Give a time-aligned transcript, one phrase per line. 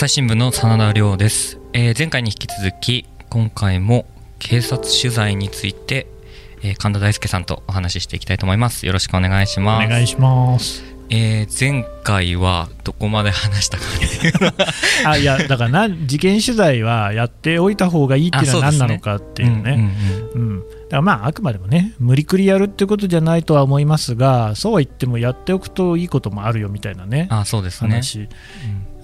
[0.00, 4.06] 朝日新聞の真田亮です、えー前回に引き続き今回も
[4.38, 6.06] 警察取材について、
[6.62, 8.86] えー神田大輔さんとお話ししていきたいと思います。
[8.86, 9.88] よろしくお願いしおます。
[9.90, 10.82] 願いします。
[11.10, 14.46] えー前回はどこまで話したかっていうの。
[14.46, 14.54] は
[15.04, 19.72] あいやだからな事件取材はやっておいた方がいいっていうのは何なのかっていうね。
[20.34, 20.60] うんうんうんうん。
[20.60, 27.26] だからまああくまでもね無理くりやるってことじゃないとは思いますがそうは言ってもやっておくといいこともあるよみたいなね。
[27.28, 28.30] あそうですね、話。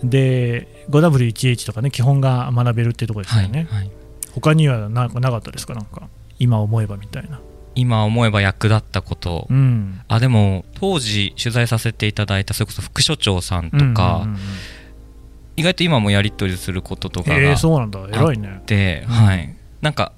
[0.02, 3.90] で 5W1H とかね基本が学べるっていうところですはい、よね、はい、
[4.32, 5.74] 他にはななかったですか？
[5.74, 6.08] なんか
[6.38, 7.40] 今思えばみたいな。
[7.74, 10.00] 今思えば役立ったこと、うん。
[10.08, 14.38] あでも当時取材させていただいたそれこそ副所長さんとか、うんうんうん。
[15.56, 18.00] 意外と今もやり取りすることとかがえー、そうなんだ。
[18.10, 18.62] 偉いね。
[18.66, 19.12] で、うん。
[19.12, 20.12] はいなんか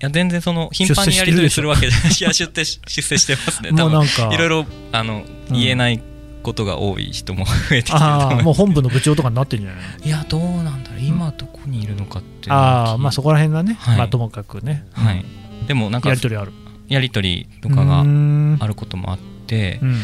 [0.00, 3.68] いや全然その頻繁にやり取りするわけじゃない出世し出世してますね。
[3.70, 6.02] 多分もうなんかいろいろあのうん言えない
[6.44, 11.00] ことが多い人も増えてきてるとああもう本部の部長とかになってるんじゃないいやどうなんだろう。
[11.00, 13.98] 今どこにいるのかってああまあそこら辺だね、はい。
[13.98, 15.24] まあともかくね、はい。
[15.66, 16.52] でもなんかやり取りある。
[16.88, 19.96] やり取りとかがあることもあってうん。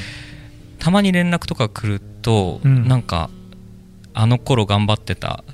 [0.78, 2.88] たまに連絡とか来ると、うん。
[2.88, 3.30] なんか
[4.14, 5.44] あの頃頑張ってた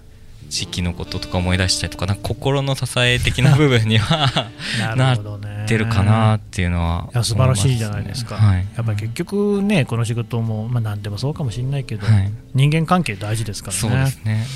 [0.49, 4.51] 時期のこととか思い出したりとかなんか心の支え的な部分には
[4.97, 13.79] なるほどね出るかなっていうのはいや素晴らしいじゃないですか、はい、やっぱり結局ねこの仕事も、まあ、何でもそうかもしれないけど、はい、人間関係大事ですからね。
[13.81, 14.47] そうですね。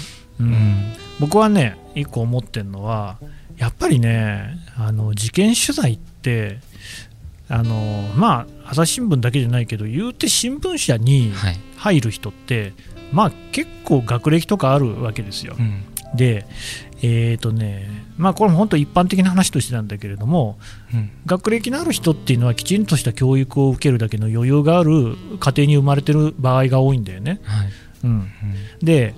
[0.40, 0.50] ううん。
[0.50, 3.18] ん僕はね一個思ってるのは
[3.58, 6.58] やっぱりねあの事件取材って
[7.48, 12.72] あのまあ朝日新聞だけじゃないけど言うて新聞社にはい、入る人って、
[13.12, 15.56] まあ結構学歴とかあるわけですよ。
[15.58, 15.62] う。
[15.62, 15.82] ん。
[16.14, 16.46] で
[17.02, 17.88] えーとね
[18.20, 20.58] まあ、これも本当一般的な話としてなんだけれども
[20.94, 21.10] うん。
[21.26, 27.40] 学歴のある人っていうのはきちんとした教育を受けるだけの余裕がある家庭に生まれてる場合が多いんだよね。
[27.44, 27.68] はい。
[28.04, 28.28] うん、うん。
[28.82, 29.14] で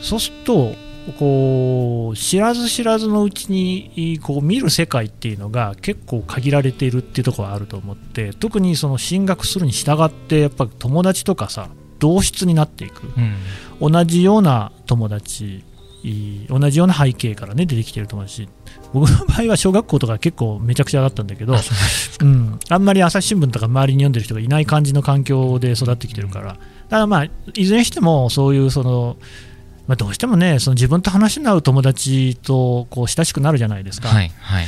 [0.00, 0.74] そうすると
[1.18, 13.04] こう知らず知らずのうちにこう見る世界っていうのが結構限られているっていうところはあると思って特にその進学するに従ってやっぱ友達とかさ同質になっていく。
[13.80, 13.92] うん。
[13.92, 15.64] 同じような友達
[16.48, 18.48] 同じような背景からね出てきてる友達
[18.92, 21.56] 僕の場合は小学校とか結構めちゃくちゃだったんだけど
[22.20, 27.24] うん、あんまり朝日新聞とか周りに読んでる人がいない感じの環境で育ってきてるから、だからまあ、
[27.54, 29.16] いずれにしても、そういうその、
[29.86, 34.66] まあ、どうしてもね、その自分と話に合う友達とこう親しくなるじゃないですか、はいはい。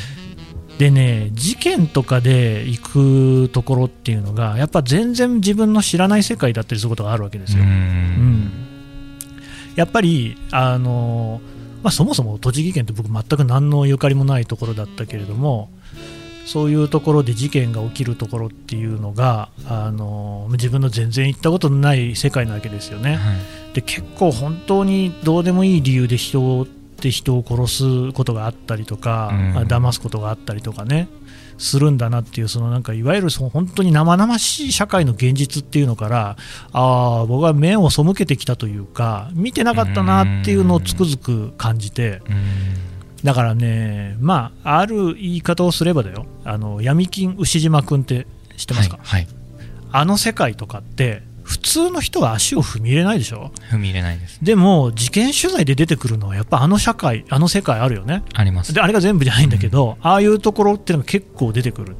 [0.79, 2.81] でね、事件とかで行
[3.47, 7.63] くところっていうのが、やっぱ全然自分の知らない世界だったりすることがあるわけですよ。
[7.63, 8.68] ううんん
[9.79, 11.41] やっぱりあの、
[11.85, 15.71] まあ、そもそも栃木県って僕全く何のゆかりもないところだったけれども
[16.47, 23.17] そういうところで事件が起きるところっていうのがあの自分の全然行ったことのない世界なわけですよね。
[23.17, 23.75] はい。
[23.75, 29.59] で結構本当にどうでもいい理由で人って人を殺すことがあったりとか、うん。
[29.59, 31.07] あ騙すことがあったりとかね
[31.59, 36.37] するんだなっていうそのなんかいわゆるその本当に生々しい社会の現実っていうのから
[36.73, 43.25] ああ僕は目を背けてきたというか見てなかったなっていうのをつくづく感じてうん。
[43.25, 46.27] だからねまあある言い方をすればだよ。
[46.45, 48.27] あの闇金牛島君って
[48.57, 49.29] 知ってますか、はいはい。
[49.91, 53.51] あの世界とかって普通の人は足を踏み入れないでしょ？
[53.71, 54.39] 踏み入れないです。
[54.45, 58.23] でも事件取材で出てくるのはやっぱあの社会あの世界あるよね？
[58.35, 58.75] あります。
[58.75, 61.97] であれが全部じゃないんだけど、ああいうところっていうのが結構出てくる。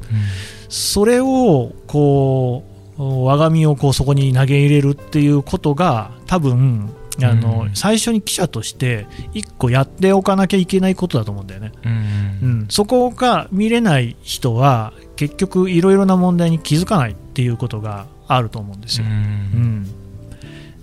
[0.69, 2.63] それをこ
[2.97, 6.93] う我が身をこうそこに投げ入れるっていうことが多分
[7.23, 7.75] あの、うん。
[7.75, 11.91] 最初に記者として一個やっておかなきゃいけないことだと思うんだよね、うん。
[11.91, 19.11] うん、そこが見れない人は結局いろいろな問題に気づかないっていうことがあると思うんですよ、うん。
[19.11, 19.83] うん、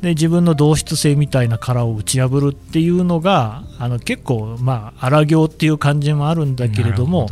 [0.02, 7.28] で自分の同質性みたいな殻を打ち破るっていうのがあの結構まあ荒行っていう感じもあるんだけれども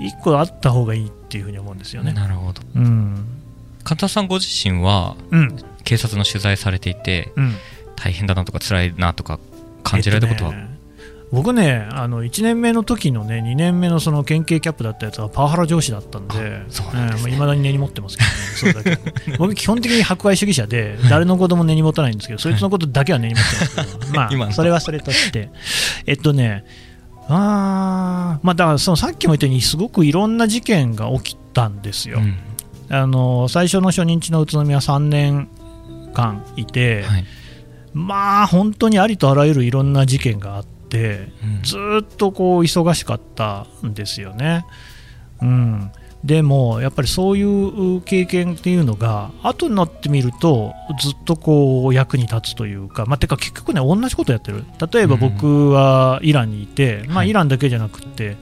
[0.00, 2.12] 一個あった方がいいっていうふうに思うんですよね。
[2.12, 2.62] なるほど。
[2.76, 3.26] うん。
[3.82, 5.56] 神田さんご自身はうん。
[5.82, 7.54] 警察の取材されていてうん、
[7.96, 9.40] 大変だなとか辛いなとか
[9.82, 10.54] 感じられたことは、
[11.30, 17.34] 僕ねあの1年目の時のね2年目のその県警キャップだったやつはパワハラ上司だったんであそうなんですね。
[17.34, 19.36] いまだに根に持ってますけど、ね、 それだけ。
[19.36, 25.50] 僕基本的に博愛主義者で誰のことも根に持たないんですけどそいつのことだけは根に持ってますけど、 まあそれはそれとして。
[26.06, 26.64] えっとね
[27.30, 32.36] あーまあだからそのさっきも言ったようにすごくいろんな事件が起きたんですよ、うん。
[32.88, 35.48] あの最初の初任地の宇都宮3年
[36.14, 37.24] 間いて、はい。
[37.92, 44.64] まあ本当にありとあらゆるいろんな事件があってうんずーっとこう忙しかったんですよね。
[45.40, 45.92] うん、
[46.24, 54.64] でもやっぱりそういう経験っていうのが後になってみるとずっとこう役に立つというか、まあ、てか結局ね同じことやってる。
[54.92, 58.36] 例えば僕はイランにいて、まあ、イランだけじゃなくて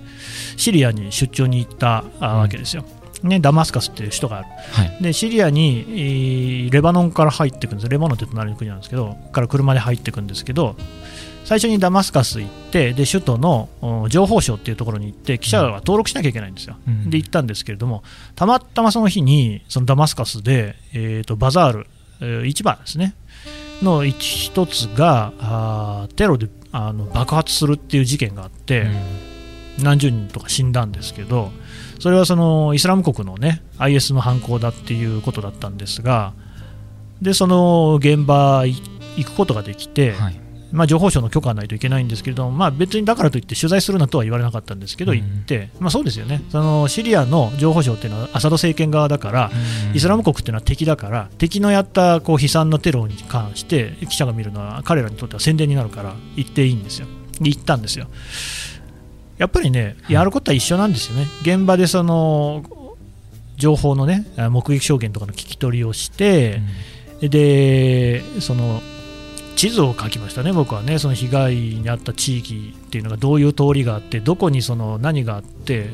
[0.57, 2.85] シリアに出張に行ったわけですよ、
[3.23, 7.89] ね、ダマスカスっていう首都がある、はい、でシリアにレバノンから入っていくんです。
[7.91, 10.77] レバノンって隣の国なんですけどから車で入っていくんですけど
[11.47, 18.03] 最初にダマスカス行ってで首都の情報省っていうところに行って記者は登録しなきゃいけないんですよ、うん、で行ったんですけれども
[18.35, 21.87] たまたまその日にそのダマスカスで、えーと、バザール、
[22.21, 23.15] えー、市場ですね。
[23.81, 28.87] の一つがあテロであの爆発するっていう事件があって、
[29.79, 31.53] うん、何十人とか死んだんですけど
[32.01, 36.33] それはそのイスラム国のね IS の犯行だっていうことだったんですが
[37.21, 38.81] でその現場行
[39.25, 46.43] くことができて、はいまあ、情報省の許可がないといけないんですけれども、まあ、別にだからといって取材するなとは言われなかったんですけど、行って、まあ、そうですよね。
[46.51, 49.51] そのシリアの情報省っていうのはアサド政権側だから、
[49.95, 57.07] イスラム国っていうのは敵だから敵のやったこう悲惨なテロに関して記者が見るのは彼らにとっては宣伝になるから行っていいんですよ。
[57.41, 58.09] 行ったんですよ。
[59.39, 61.27] やっぱりねやることは一緒なんですよね。
[61.43, 62.65] 現場でその
[63.57, 66.61] 情報のね目撃証言とかの聞き取りをして、
[67.21, 68.83] でその
[69.57, 75.89] 地図を書きましたね、僕はね、その被害に遭った地域っていうのがどういう通りがあって、どこにその何があって、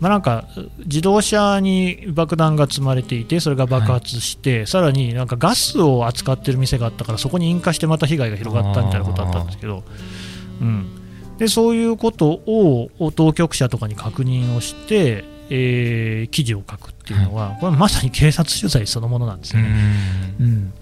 [0.00, 0.48] まあ、なんか
[0.86, 9.82] 自動車に爆弾が積まれていて、それが爆発して、はい、さらになんかガスを扱ってる店があったから、そこに引火してまた被害が広がったみたいなことあったんですけど、
[10.60, 10.86] うん、
[11.38, 19.68] でそういうことを当局者とかに確認をして、えー、記事を書くっていうのは、これまさに警察取材そのものなんですよね。
[20.40, 20.72] うん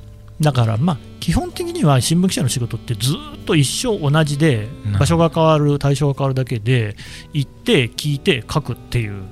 [0.41, 6.97] だからまあ基本的には新聞記者の仕事ってずっと一生同じで場所が変わる対象が変わるだけで
[7.33, 9.23] 行って聞いて書くっていう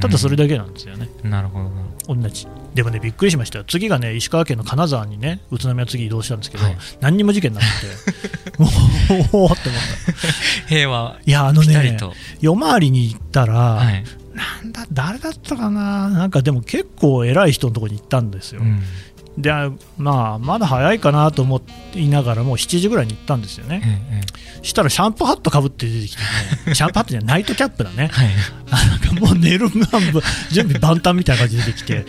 [0.00, 1.08] ただそれだけなんですよね。
[1.24, 1.58] なるほ
[2.06, 2.14] ど。
[2.14, 2.46] 同じ。
[2.74, 3.64] でもねびっくりしましたよ。
[3.64, 7.64] 次がね石川県の金沢にね宇都宮次移動したんですけど、はい、何にも事件なく
[8.46, 9.56] て もうって思った
[10.68, 11.96] 平和いやあのね
[12.40, 14.04] 夜回りに行ったら、はい、
[14.34, 18.82] なんだ誰だったかななんかでも結構偉い人のところに行ったんですよ、うん
[19.38, 19.52] で
[19.98, 21.60] まあ、まだ早いかなと思
[21.94, 24.22] いながらもう7時ぐらいに行ったんですよね、え
[24.62, 26.22] え、したらシャンプーハットかぶって出てきて
[26.68, 26.74] ね。
[26.74, 28.30] シャンプーハットじゃナイトキャップだね、はい、
[28.88, 30.00] なんかもう寝るが
[30.50, 32.06] 準備万端みたいな感じで出てきて。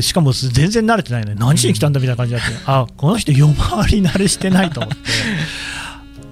[0.00, 4.96] しかも全然慣れてないのに何しに来たんだみたいな感じになって、 うん、あこの人夜回り慣れしてないと思って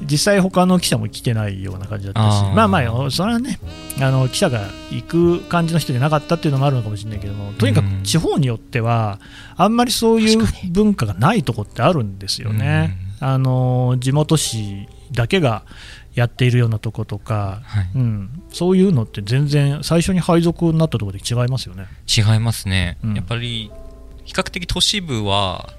[0.04, 3.58] 実際他の記者も来てないような感じだったしまあまあそれはね
[4.00, 9.18] あの記者が行く感じの人じゃなかったっていうのもあるのかもしれないけどもとにかく地方によっては
[9.56, 12.98] あんまりそういう文化がないとこってあるんですよね。
[13.20, 15.64] あの地元紙だけが
[16.14, 21.86] やっているようなとことか、はい、うん、そういうのって全然最初に配属になったところで違いますよね。
[22.06, 23.70] 違いますね、うん、やっぱり
[24.24, 25.70] 比較的都市部は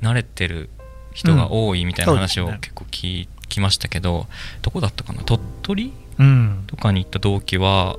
[0.00, 0.70] 慣れてる
[1.12, 4.26] 人が多いみたいな話を結構聞きましたけど、
[4.62, 5.22] どこだったかな？
[5.22, 7.96] 鳥取、うん、とかに行った同期は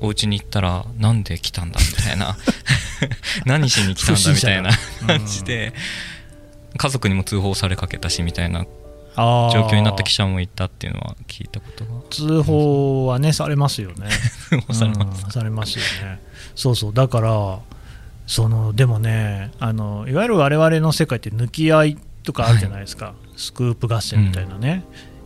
[0.00, 2.36] お家に行ったらなんで来たんだみたいな。
[3.46, 4.70] 何しに来たんだみたいな
[5.06, 5.74] 感じで、
[6.76, 8.64] 家族にも通報されかけたしみたいな
[9.16, 11.90] 状況になった記者もいたっていうのは聞いたことが。
[12.10, 14.08] 通報はねされますよね。
[14.48, 16.20] 通報されます、うん、されますよね。
[16.54, 16.94] そうそう。
[16.94, 17.58] だから
[18.26, 24.84] そのでもねあのいわゆる我々の世界って抜き合いとかあるじゃないですか、はい、スクープ合戦みたいなね、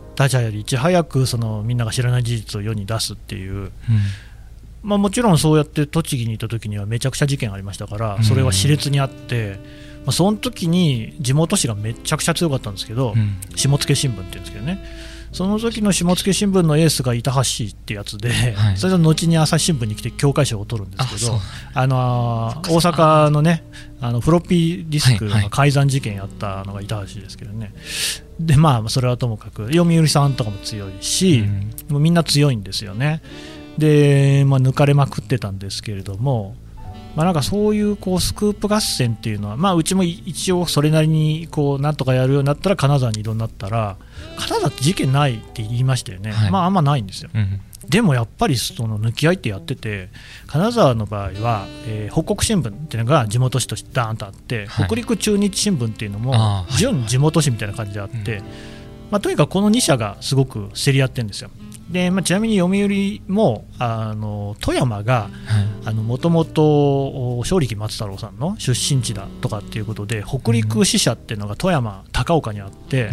[0.09, 3.71] うん、他者よりいち早くそのみんなが知らない事実を世に出すっていう、うん、
[4.83, 9.59] まあ、もちろんそうやって栃木にいた時にはめちゃくちゃ事件ありましたからそれは熾烈にあって、
[10.05, 13.13] まあ、その時に地元紙がめちゃくちゃ強かったんですけど、
[13.55, 14.83] 下野新聞っていうんですけどね
[15.31, 21.39] その時の下野新聞のエースが板橋ってやつで、はい、それと後に朝日新聞に来て教会賞を取るんですけど
[21.73, 23.63] あの大阪のね
[23.99, 27.73] あのフロッピーディスクの改ざん事件やったのが板橋ですけどね、
[28.39, 33.21] でまあそれはともかく読売さんとかも強いし、うん、もうみんな強いんですよね。
[33.77, 36.55] で、まあ、抜かれまくってたんですけれども
[37.17, 43.97] まあ、なんかそういうこうスクープ合戦っていうのは、まあ、うちも一応それなりにこうなんとかやるようになったら金沢に移動になったら
[44.37, 47.59] 金沢って事件ないって言いましたよね、はい、まああんまないんですよ、うん、
[47.89, 50.09] でもやっぱりその抜き合いってやってて
[50.45, 58.43] 金沢の場合は、えー、北国新聞っていうのが地元紙としてダーンとあって、はい、北陸中日新聞っていうのも準地元紙みたいな感じであって、
[59.09, 61.49] まあ、とにかくこの2社がすごく競り合ってるんですよ。
[61.89, 65.29] でまあ、ちなみに読売もあの富山が
[65.93, 73.11] もともと正力松太郎さんの出身地だとかっていうことで北陸支社っていうのが富山、高岡にあって、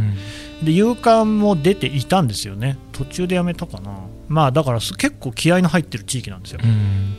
[0.60, 2.76] うん、で夕刊も出ていたんですよね。
[2.90, 3.92] 途中でやめたかな、
[4.26, 6.60] まあ、だから結構気合の入ってる地域なんですよ。
[6.64, 7.14] うん。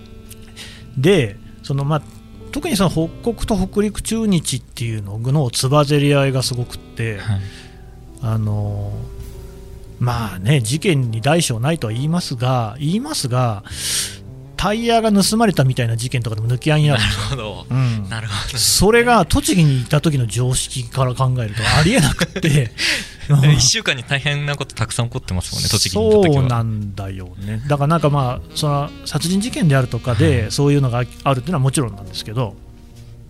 [1.01, 2.01] でそのまあ
[2.51, 7.41] 特にその北国と北陸中日っていうののつばぜり合いがすごくって、はい、
[8.21, 8.91] あの
[9.99, 13.63] まあね事件に大小ないとは言いますが言いますが
[14.57, 17.01] タイヤが盗まれたみたいな事件とかでも抜き合いになる。
[17.01, 22.71] なるほど、うん、なるほどそれが栃木にいた時の常識から考えると ありえなくて。
[23.27, 32.55] 1週間に大変なことたくさん起こってますもんね、 栃木にそうなんだよね、だからなんかまあ、その殺人事件であるとかで、そういうのがあるっていうのはもちろんなんですけど、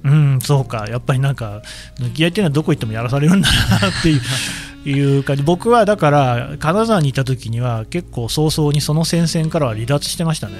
[0.03, 1.61] うん、そうか、やっぱりなんか、
[1.99, 4.21] 抜き合いっていうのはどこ行ってもやらされるんだなっていう。
[4.85, 5.43] いう感じ。
[5.43, 10.55] 僕はだから金沢にいた時には結構早々にその戦線からは離脱してましたね。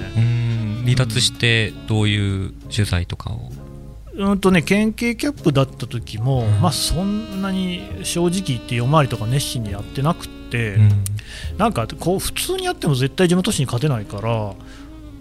[0.84, 3.50] 離脱してどういう取材とかを？
[4.18, 10.90] うんとね、県警キャップだった時も、うん、まあ、そんなに正直言って夜回りとか熱心にやってなくて、うん、
[11.58, 14.54] なんかこう普通にやっても絶対地元紙に勝てないから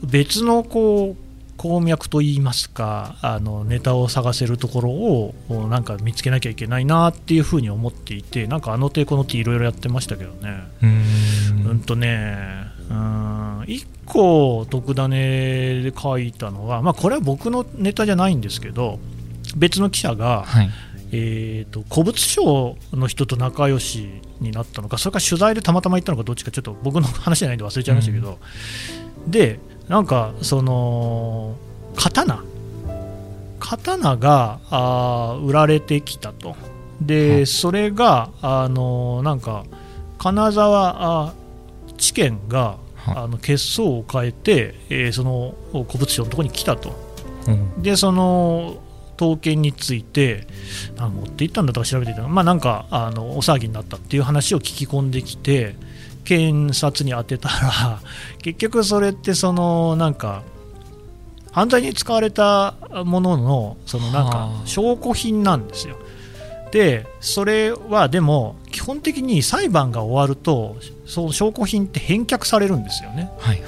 [0.01, 1.24] 別のこう
[1.57, 5.33] 鉱脈といいますかあのネタを探せるところを
[5.69, 10.63] なんか見つけなきゃいけないなっていうふうに思っていてなんかあの手この手いろいろやってましたけどね。
[10.83, 11.79] うん。
[11.85, 18.99] とねうん1個特ダネで書いたのは、まあ、これは僕のネタじゃないんですけど
[19.55, 20.69] 別の記者が、はい、
[21.11, 28.39] えーと、古物商の人と仲良しになったのかそれから取材でたまたま行ったのかどっちかちょっと僕の話じゃないんで忘れちゃいましたけど、
[29.25, 31.55] うん、でなんかその
[31.95, 32.43] 刀。
[33.59, 36.55] 刀があ売られてきたと。
[37.01, 39.65] で、それがあのなんか
[40.17, 41.33] 金沢あ
[41.97, 42.77] 地検が
[43.07, 46.93] あの血相を変えて、えー、その古物商のところに来たと、
[47.47, 48.77] うん、でその
[49.17, 50.47] 刀剣について
[50.97, 55.75] 何持っていったんだとか調べていたまあなんかあのお騒ぎになったっていう話を聞き込んできて
[56.25, 57.99] 検察に当てたら
[58.43, 60.43] 結局それってそのなんか
[61.51, 62.73] 犯罪に使われた
[63.05, 65.95] もののそのなんか証拠品なんですよ。
[66.71, 73.31] でそれはでも基本的に裁判が終わるとその証拠品って返却されるんですよね。
[73.39, 73.61] はい、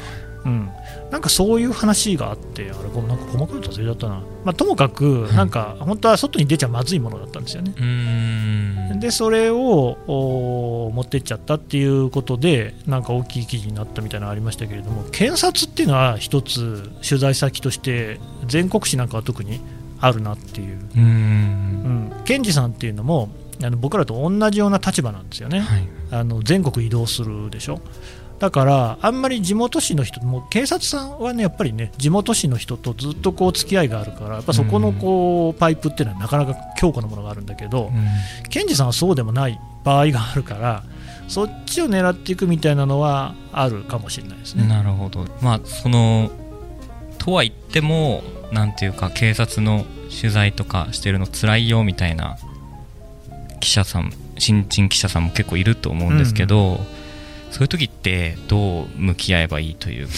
[0.48, 0.70] うん、
[1.12, 9.00] なんかそういう話があって、あれ、なんか細かいと忘れちゃったな、まあ、ともかく、なんか本当は外に出ちゃまずいものだったんですよね。
[9.00, 19.60] で、それを持ってっちゃったっていうことで、なんか大きい記事になったみたいなのがありましたけれども、検察っていうのは一つ、取材先として、全国紙なんかは特に
[20.00, 23.30] あるなっていう、うん、検事さんっていうのも、
[23.62, 27.82] あの僕らと同じような立場なんですよね、はい、あの全国移動するでしょ。
[28.39, 37.91] だからあんまり地元紙の人も警察さんはねやっぱりね地元紙の人とずっとこう付き合いがあるからやっぱそこのこうパイプっていうのはなかなか強固なものがあるんだけど、
[38.50, 40.84] 検事さんはそうでもない場合があるから
[41.27, 44.67] そっちを狙っていくみたいなのはあるかもしれないですね。
[44.67, 46.29] なるほど、まあ、その
[47.17, 52.38] とは言ってもなんていうか警察の取材とかしてるの辛いよみたいな
[53.60, 57.07] 記者さん新人記者さんも結構いると思うんですけど、うん
[57.51, 60.13] そういう時ってどう向き合えばいいというか。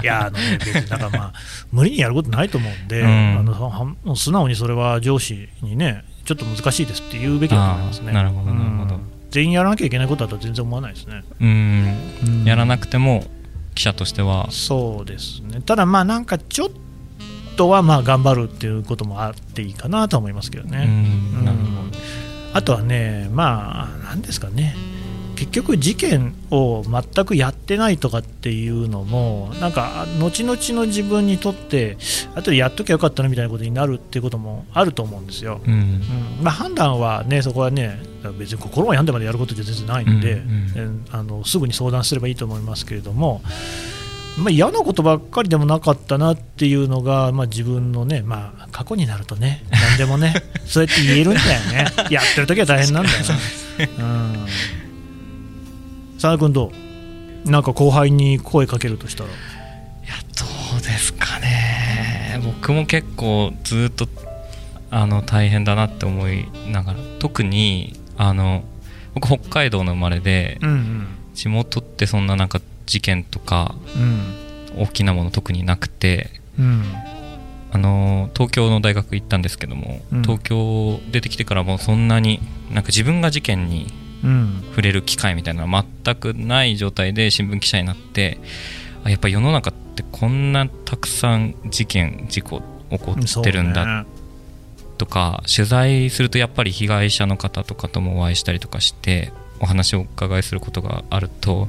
[0.02, 1.32] いやあの、ね、別にだからまあ
[1.72, 8.12] 無理にやることないと思うんで、うん、あの素直にそれは上司にねちょっと難しいですって言うべきだと思いますね。
[8.12, 11.24] なるほどなるほど、全員やらなきゃいけないことだと全然思わないですね。
[11.40, 12.44] うん。
[12.44, 13.26] やらなくても
[13.74, 14.48] 記者としては。
[14.50, 15.60] そうですね。
[15.60, 16.68] ただまあなんかちょっ
[17.56, 20.84] とはまあ頑張るっていうこともあっていいかなと思いますけどね。
[20.86, 21.92] うん。
[22.54, 24.76] あとはねまあなんですかね
[25.34, 31.96] 結局事件を全くやってないとかっていうのもなんか後々の自分にとって
[32.34, 35.72] あとでやっときゃよかったなみたいなことになるっていうこともあると思うんですよ、うん。
[35.72, 36.02] うん。
[36.42, 37.98] まあ、判断はねそこはね
[38.38, 40.72] 別に心を病んでまでやることじゃ全然ないんで、うん。
[40.76, 43.42] うん、あのすぐに相談すればいいと思いますけれども、
[44.38, 50.34] まあ、嫌なことばっかりでもなかったなっていうのが、まあ、自分のね、まあ、過去になるとね何でもね
[50.66, 51.86] そうやって言えるんだよね。
[52.10, 53.16] やってる時は大変なんだよ、
[53.98, 54.83] うん
[56.14, 56.72] 佐野君ど
[57.46, 57.50] う？
[57.50, 59.30] なんか後輩に声かけるとしたら？
[59.30, 62.40] いやどうですかね。
[62.44, 64.08] 僕も結構ずっと
[64.90, 66.98] あの大変だなって思いながら。
[67.18, 68.64] 特にあの
[69.14, 76.82] 僕北海道の生まれで、うんうん、地元ってそんななんか事件とか、うん、大きなもの特になくて、うん、
[77.72, 82.40] あの東京の大学行ったんですけども、うん、東京出てきてからもそんなに
[82.70, 83.92] なんか自分が事件に
[84.70, 88.38] 触れる機会みたいなのは全くない状態で新聞記者になって
[89.04, 94.06] やっぱ世の中ってこんなたくさん事件事故起こってるんだ
[94.96, 101.68] とか、ね、取材するとやっぱり被害者の方とかともお会いしたりとかしてお話をお伺いすることがあると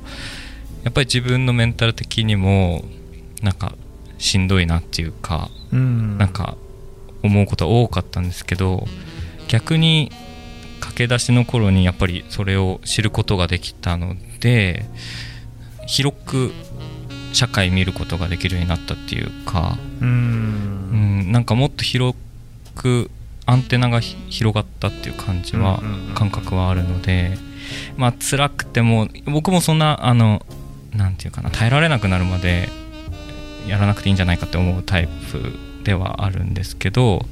[0.83, 2.83] やっぱり自分のメンタル的にも
[3.41, 3.75] なんか
[4.17, 6.55] しんどいなっていうか、うん、なんか
[7.23, 8.85] 思うことは多かったんですけど
[9.47, 10.11] 逆に
[10.95, 14.85] 駆け出しの頃にやっぱりそれを知ることができたので
[15.85, 16.51] 広く
[17.33, 22.15] 社会見ることができるようになったっていうかうん、なんかもっと広
[22.75, 23.11] く
[23.45, 25.83] アンテナが広がったっていう感じは、
[26.15, 27.37] 感覚はあるので
[27.97, 30.45] まあ辛くても僕もそんなあの
[30.95, 32.69] なんていうかな耐えられなくなるまで
[33.67, 35.51] やらなくていいんじゃないかって思うタイプ
[35.83, 37.25] ではあるんですけど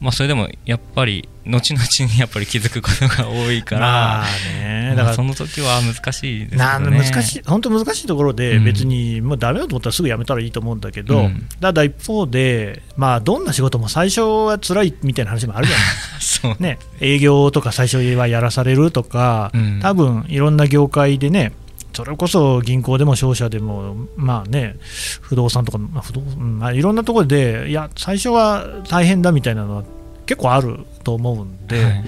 [0.00, 4.24] まあ、それでもやっぱり後々にやっぱり気づくことが多いから、まあ
[4.58, 6.98] ね、だからその時は難しいですよね。
[6.98, 15.86] 難しい本当難しいところで、別にもうダメだと思ったらすぐやめたらいいと思うんだけど、うん、ただ一方で、まあ、どんな仕事も最初は辛いみたいな話もあるじゃない。
[16.20, 21.52] そう、ね、営業とか最初はやらされるとか、うん、多分いろんな業界でね
[21.98, 24.76] それこそ銀行でも商社でも、まあね、
[25.20, 29.84] 不動産とか、まあ不動まあ、いろんなところで、いや、最初は大変だみたいなのは
[30.24, 32.04] 結構あると思うんで、はい、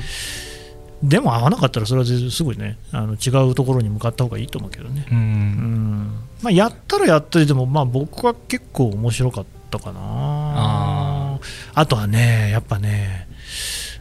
[1.03, 5.07] でも合わなかったら、それはすごいね、あの違うところに向かった方がいいと思うけどね。
[5.11, 5.17] うん。
[5.17, 6.13] うん。
[6.41, 10.01] まあ、やったらやったりでも、まあ、僕は結構面白かったかな。
[10.05, 11.39] あ
[11.75, 13.27] あとはね、やっぱね、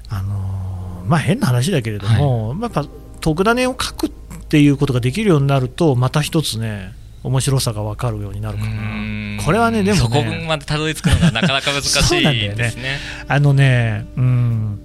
[0.08, 2.86] あのまあ、変な話だけれども、はい、やっぱ
[3.22, 4.12] 特ダネを書くっ
[4.50, 9.44] ていうことができるようになるとまた一つね面白さが分かるようになるかな。
[9.44, 10.02] これはねでもね。
[10.02, 12.82] そこまでたどり着くのがなかなか難しいですね。
[12.82, 13.00] ね。
[13.28, 14.80] あのねうん。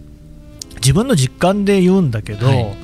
[0.76, 2.76] 自分の実感で言うんだけど、はい、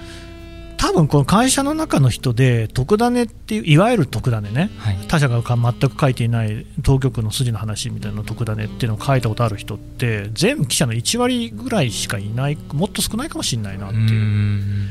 [0.79, 14.89] 多分この会社の中の人で特ダネっていういわゆる特ダネね、はい、他社が全く書いていない当局の筋の話みたいな特ダネっていうのを書いたことある人って全記者の1割ぐらいしかいないもっと少ないかもしれないなっていう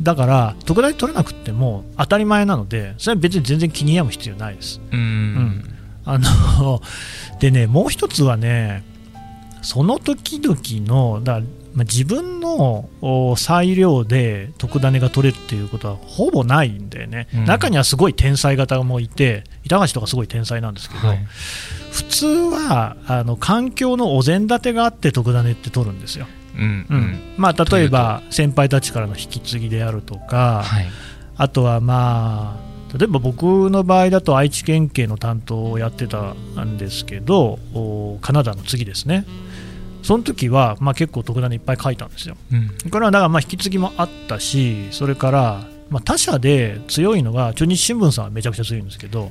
[0.00, 4.80] だから特大取れなくても当たり前なのでそれは別に全然気に病む必要ないです。
[4.92, 5.74] うん、うん、
[6.04, 6.82] あの
[7.40, 8.84] でねもう一つはね
[9.62, 10.56] その時々
[10.86, 11.40] のだ
[11.76, 12.88] まあ、自分の
[13.36, 21.18] 裁量で特ダネが取れるっていうことはほぼないんだよね、うん、中にはすごい天才型もいて板橋とかすごい天才なんですけど、はい、
[21.92, 26.26] 普通はあの環境のお膳立てがあって特ダネって取るんですよ。
[26.58, 26.86] うん。
[26.88, 27.20] うん。
[27.36, 30.86] まあ、例えば先輩たちからの引き継ぎであるとか、はい、
[31.36, 32.58] あとはま
[32.92, 37.58] あ例えば僕の場合だと愛知県警の担当をやってたんですけど
[38.22, 39.26] カナダの次ですね。
[40.02, 49.30] その時はまあ結構特段いっぱい書いたんですよ、うん、これはだからまあ引き継ぎもあったしそれからまあ他社で強いのが中日新聞さんはめちゃくちゃ強いんですけど、うん、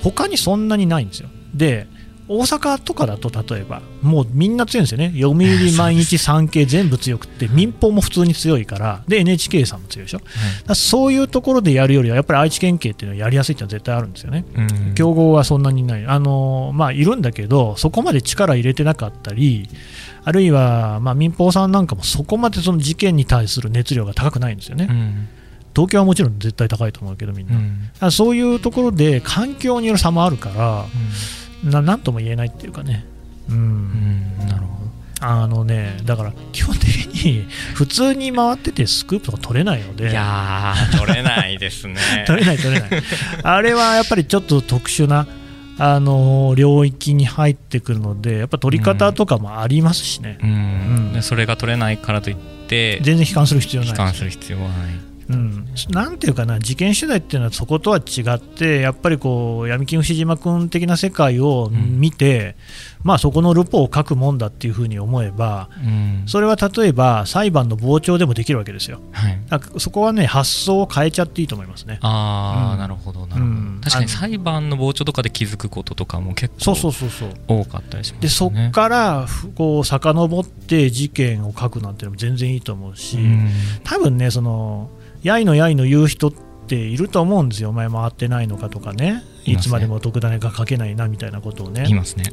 [0.00, 1.28] 他にそんなにないんですよ。
[1.52, 1.88] で
[2.28, 5.12] 大阪とかだと例えばもうみんな強いんですよね。
[5.14, 9.02] 読売毎日 産経全部強くて民放も普通に強いから。
[9.08, 10.20] で NHK さんも強いでしょ、
[10.66, 16.06] はい、そういうところでやるよりはやっぱり愛知県警っていうのはやりやすいっていうのは絶対あるんですよね、うん、競合はそんなにない。
[16.06, 19.68] あの、まあ、いるんだけどそこまで力入れてなかったり
[20.24, 24.86] あるいは、まあ、民放さんなんかもそこまでその事件に対する熱量が高くないんですよね。
[24.88, 25.28] うん。
[25.74, 27.56] 東京はもちろん絶対高いと思うけどみんな、
[28.06, 30.86] うん、そういうところで環境による差もあるから、うん
[31.64, 33.04] ななんとも言えないっていうかね、
[33.48, 33.56] うん、
[34.40, 34.92] うん、なるほど
[35.24, 41.94] あのね、だから基本的に普通に回っててスクープとか取れないので、いや取れないですね。
[42.26, 42.90] 取れない、取れない。
[43.44, 45.28] あれはやっぱりちょっと特殊な
[45.78, 50.38] あの領域に入ってくるので、やっぱ取り方とかもありますしね。
[50.42, 53.90] うん、うん、それが取れないからといって、全然悲観する必要ない。
[53.90, 55.11] 悲観する必要はない。
[55.32, 62.56] うん、なんていうかな、事件取材っていうのはそことは違って、やっぱりこう闇金牛島君的な世界を見て、
[63.00, 69.38] うん、まあ、そこのルポを書くもんだっていうふうに思えば、うん、それは例えば裁判の傍聴でもできるわけですよ、はい、
[69.78, 71.98] そこはね、発想を変えちゃっていいと思いますね。
[72.02, 76.74] あうん、なるほどなるほど、確かに裁判の傍聴とかで気づくこととかも結構
[77.48, 83.18] 多かったりします、ね、でそこからこう遡って事件を書くなんていうのも全然いいと思うし、
[83.84, 84.90] 多分ねその
[85.22, 86.32] やいのやいの言う人っ
[86.66, 91.86] ていると思うんですよ、お前回ってないのかとかね、いつまでも特ダネが書けないなみたいなことをね。
[91.88, 92.24] いますね。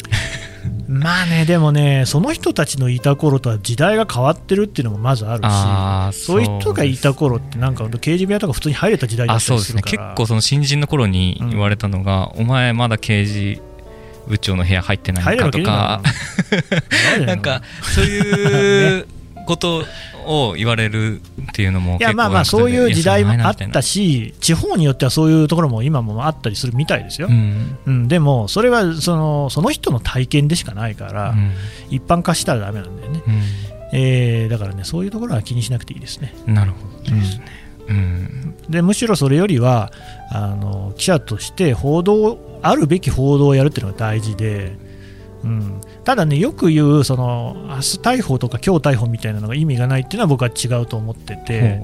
[0.87, 13.61] まあね、でもね、その人たちのいた頃とは時代が変わってるっていうのもまずあるし、そういう人がいた頃って、なんか刑事部屋とか普通に入れた時代だったりするから、ね、結構その新人の頃に言われたのが、うん、お前まだ刑事
[14.27, 16.01] 部長の部屋入ってないのかとか、
[17.25, 17.41] なん。
[17.41, 19.07] かそういう
[19.49, 19.83] こと
[20.27, 21.21] を言われるっ
[21.53, 31.51] ていうのもいやまあまあそういう時代もあったし地方によってはそういうところも今もあったりするみたいですよ、うん、うん、でもそれはそのその人の体験でしかないから、うん、
[31.89, 33.41] 一般化したらだめなんだよね、うん、
[33.91, 36.35] えー、だからねそういうところは気にしなくていいですね。
[36.45, 37.45] なるほどですね、
[37.87, 39.91] うん、でむしろそれよりは
[40.31, 44.88] あの記者として報道あるべき報道をやるっていうのが大事で、
[45.43, 51.81] うん、ただね、よく言うその明日逮捕とか今日逮捕みたいなのが意味がないっていうのは僕は違うと思ってて、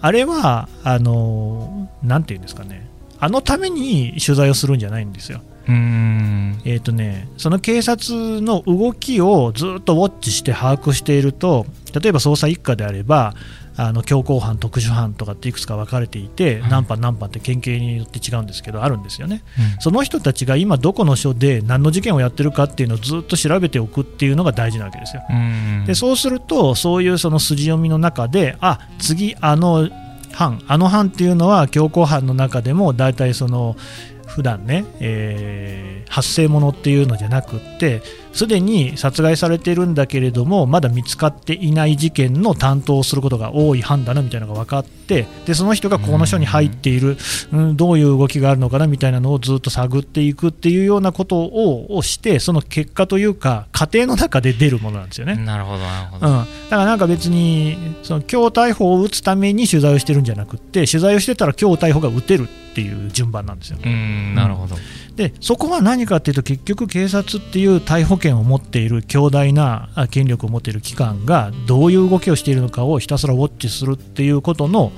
[0.00, 5.40] あれはあのなんていうんですかね、あのために取材をするんじゃないんですよ。
[5.68, 6.60] うん。
[6.64, 11.66] えーとね、その警察の動きをずっとウォッチして把握していると
[12.00, 13.34] 例えば捜査一課であれば
[13.78, 19.42] あの強行犯、特殊犯とかっていくつか分かれていて、何班何班って県警によって違うんですけど、あるんですよね、
[19.74, 25.22] うん、その人たちが今、どこの署で何の事件をやってるかっていうのをずっと調べておくっていうのが大事なわけですよ。
[25.86, 29.88] でそうすると、そういうその筋読みの中で、あ次、あの
[30.32, 33.76] 班、あの班っていうのは強行犯の中でも大体その
[34.26, 38.02] 普段ね、えー、発生物っていうのじゃなくって
[38.36, 47.16] すでに殺害されているんだけれどもまだ見つかっていない事件の担当をすることが多い判断みたいなのが分かってでその人がこの署に入っている、
[47.50, 55.36] うん、どういう動きがあるのかなみたいなのをずっと探っていくっていうようなことをしてその結果というか過程の中で出るものなんですよね。
[55.36, 63.78] なるほどなるほど、うん、だからなんか別にその今日逮捕を打つために取材をしてるんじゃなくて取材をしてたら今日逮捕が打てるっていう順番なんですよ。
[63.82, 64.76] うんなるほど、
[65.16, 74.92] でそこは何かっていうと結局警察っていう逮捕権を持っている強大な権力を持っている機関がどういう動きをしているのかをひたすらウォッチするっていうことの、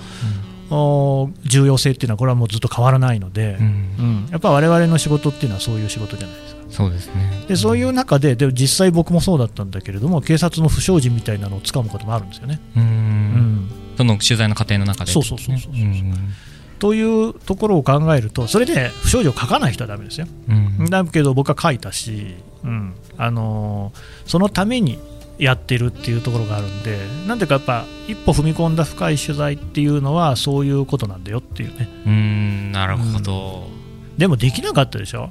[0.70, 3.68] うん、重要性っていうのはこれはもうずっと変わらないので、うん、う
[4.26, 6.58] ん、やっぱ我々の仕事っていうのはそういう仕事じゃないですか。
[6.70, 7.44] そうですね。
[7.46, 12.60] でそういう中でで実際僕もそうだったんだけれども警察の不祥事みたいなのをつかむこともあるんですよね。
[12.76, 15.82] うん、うん、その取材の過程の中で、そうそうそうそうそう。
[16.78, 20.52] というところを考えるとそれで不祥事を書かない人はだめですよ、う
[20.84, 22.94] ん、だけど僕は書いたし、うん。
[23.16, 24.98] あのー、そのために
[25.38, 31.88] やってるっていうところがあるんでなんていうかやっぱ一歩踏み込んだ深い取材っていうのはそういうことなんだよっていうね。
[32.06, 33.77] うんなるほど、うん
[34.18, 35.30] でもできなかったでしょ？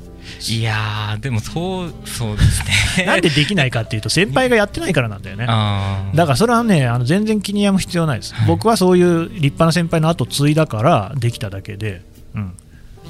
[0.50, 2.63] いやでもそうそうです
[2.97, 3.06] ね。
[3.06, 5.45] なんでできないかっていうと先輩がやってないからなんだよね。
[5.45, 12.02] だからそれはねあの全然気に病む必要ないです、はい、僕はそういう立派な先輩の後継いだからできただけで。
[12.34, 12.54] うん。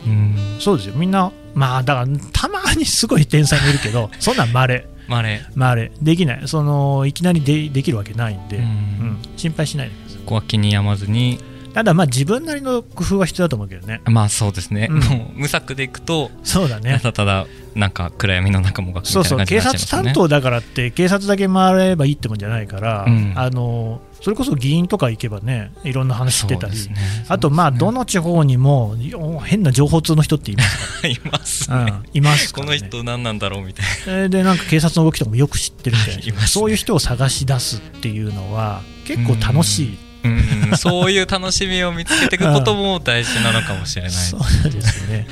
[0.06, 0.36] うん。
[0.60, 0.96] そうですよ。
[0.96, 6.42] みんなまあだからたまにすごい天才もいるけど そんなんまれまれまれできない。
[6.48, 10.18] そのいきなりでできるわけないんで、うん、うん、心配しないでください。
[10.20, 11.40] ここは気に病まずに
[11.78, 14.02] ただまあ自分なりの工夫は必要だと思うけどね。
[14.06, 16.98] まあそうですね、うん、もう無策でいくとそうだね。
[16.98, 19.46] ただただなんか暗闇の中もがそうそう。
[19.46, 26.48] 警察担当だからって警察だけ回ればいいってもんじゃないから、うん、あのそれこそ議員とか行けばねいろんな話し。
[26.48, 26.96] てたり、ね、
[27.28, 28.96] あとまあどの地方にも
[29.44, 34.30] 変な情報通の人っていますから います、ね、うん、います、ね、この人何なんだろうみたいな。
[34.30, 44.12] でなんか警察の動きとかもよく知ってるみたいな、 ね、そういう人を探し出すっていうのは結構楽しい、うん、そういう楽しみを見つけていくことも大事なのかもしれない。
[44.12, 45.28] そうですね。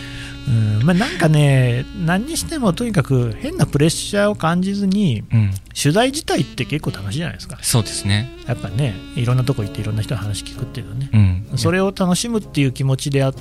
[0.47, 7.57] うんまあ、なんかね、何にしてもとにかく変なプレッシャーを感じずに、うん、取材自体って結構楽しいじゃないですか。
[7.63, 8.31] そうですね。
[8.45, 11.09] やっぱね、いろんなとこ行っていろんな人の話聞くっていうのはね、
[11.51, 13.33] うん、それを楽しむっていう気持ちでや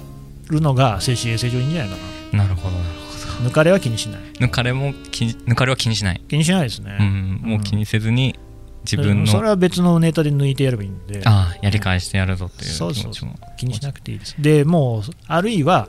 [0.48, 1.96] るのが精神衛生上いいんじゃないか
[2.32, 2.44] な。
[2.44, 3.50] なるほど、なるほど。
[3.50, 4.20] 抜かれは気にしない。
[4.40, 6.22] 抜かれも気抜かれは気にしない。
[6.28, 6.96] 気にしないですね。
[6.98, 8.38] うん、もう気にせずに、
[8.84, 9.26] 自分の。
[9.26, 11.22] それは別のネタで抜いてやればいいんで。
[11.24, 13.38] ああやり返してやるぞっていう気持ちも。
[13.56, 14.34] 気にしなくていいです。
[14.38, 15.88] でもうあるいは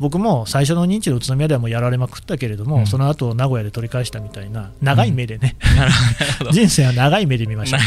[0.00, 5.56] 僕も最初の認知の宇都宮ではもうやられまくったけれども、うん、その後名古屋で取り返したみたいな長い目でね、
[6.42, 7.84] うん、人生は長い目で見ました、ね、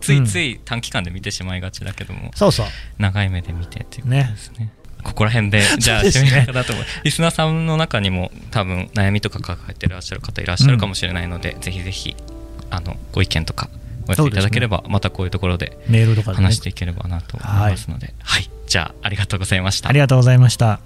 [0.00, 2.66] ついつい短期間で見てしまいがちだけども、うん、そうそう。
[2.98, 4.58] 長い目で見てっていうことですね。
[4.58, 4.72] ね。
[5.02, 6.84] ここら辺で、 じゃあ、締め方だと思う。
[7.04, 12.16] リスナーさんの中にも、多分悩みとか抱えてらっしゃる方いらっしゃるかもしれないので、ぜひぜひ、
[12.70, 13.68] あの、ご意見とか
[14.08, 19.88] お寄せいただければ、ね、またこういうところでメールとか話していければなと思いますので、はい、はい、じゃあありがとうございました。
[19.88, 20.80] ありがとうございました。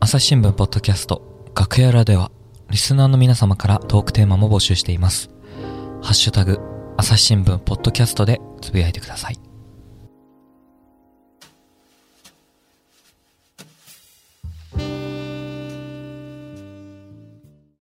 [0.00, 1.22] 朝日新聞ポッドキャスト
[1.56, 2.30] 楽屋裏では
[2.68, 5.30] リスナーの皆様からトークテーマも募集しています。
[6.04, 6.60] ハッシュタグ
[6.98, 9.38] 朝日新聞ポッドキャストでつぶやいてください